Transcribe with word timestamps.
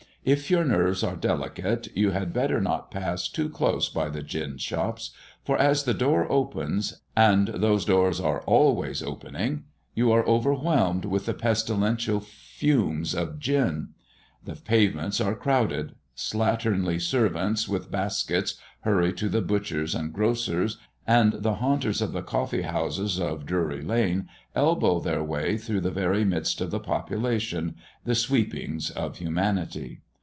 If 0.23 0.51
your 0.51 0.63
nerves 0.63 1.01
are 1.03 1.15
delicate, 1.15 1.87
you 1.95 2.11
had 2.11 2.31
better 2.31 2.61
not 2.61 2.91
pass 2.91 3.27
too 3.27 3.49
close 3.49 3.89
by 3.89 4.07
the 4.09 4.21
gin 4.21 4.59
shops, 4.59 5.09
for 5.43 5.57
as 5.57 5.83
the 5.83 5.95
door 5.95 6.31
opens 6.31 7.01
and 7.17 7.47
those 7.47 7.85
doors 7.85 8.19
are 8.19 8.41
always 8.41 9.01
opening 9.01 9.63
you 9.95 10.11
are 10.11 10.23
overwhelmed 10.27 11.05
with 11.05 11.25
the 11.25 11.33
pestilential 11.33 12.19
fumes 12.19 13.15
of 13.15 13.39
gin. 13.39 13.95
The 14.45 14.55
pavements 14.55 15.19
are 15.19 15.33
crowded. 15.33 15.95
Slatternly 16.15 17.01
servants 17.01 17.67
with 17.67 17.89
baskets 17.89 18.57
hurry 18.81 19.13
to 19.13 19.27
the 19.27 19.41
butchers 19.41 19.95
and 19.95 20.13
grocers, 20.13 20.77
and 21.07 21.33
the 21.33 21.55
haunters 21.55 21.99
of 21.99 22.11
the 22.11 22.21
coffee 22.21 22.61
houses 22.61 23.19
of 23.19 23.47
Drury 23.47 23.81
lane 23.81 24.29
elbow 24.53 24.99
their 24.99 25.23
way 25.23 25.57
through 25.57 25.81
the 25.81 25.89
very 25.89 26.23
midst 26.23 26.61
of 26.61 26.69
the 26.69 26.79
population 26.79 27.75
the 28.05 28.13
sweepings 28.13 28.91
of 28.91 29.17
humanity. 29.17 30.01